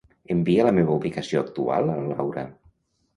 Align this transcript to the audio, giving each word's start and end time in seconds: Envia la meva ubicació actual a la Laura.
Envia 0.35 0.63
la 0.67 0.71
meva 0.77 0.95
ubicació 0.95 1.41
actual 1.47 1.91
a 1.91 1.99
la 1.99 2.07
Laura. 2.15 2.47